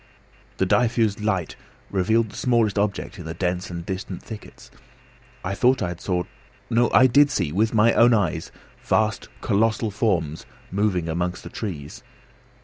The 0.57 0.65
diffused 0.65 1.21
light 1.21 1.55
revealed 1.91 2.31
the 2.31 2.35
smallest 2.35 2.79
object 2.79 3.19
in 3.19 3.25
the 3.25 3.35
dense 3.35 3.69
and 3.69 3.85
distant 3.85 4.23
thickets. 4.23 4.71
I 5.43 5.49
had 5.49 5.59
thought 5.59 5.83
I 5.83 5.93
saw 5.97 6.23
no! 6.71 6.89
I 6.91 7.05
did 7.05 7.29
see, 7.29 7.51
with 7.51 7.75
my 7.75 7.93
own 7.93 8.11
eyes, 8.11 8.51
vast 8.81 9.29
colossal 9.41 9.91
forms 9.91 10.47
moving 10.71 11.07
amongst 11.07 11.43
the 11.43 11.49
trees. 11.51 12.01